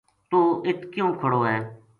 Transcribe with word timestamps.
توہ 0.29 0.45
اِت 0.67 0.79
کیوں 0.93 1.11
کھڑو 1.19 1.41
ہے 1.49 1.57